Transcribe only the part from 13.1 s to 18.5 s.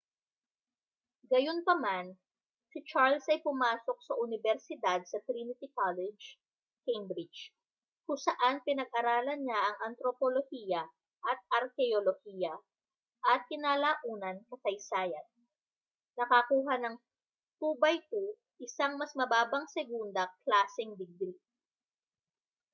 at kinalaunan kasaysayan nakakuha ng 2:2